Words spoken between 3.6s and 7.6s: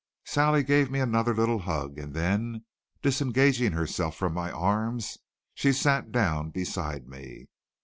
herself from my arms, she sat down beside me.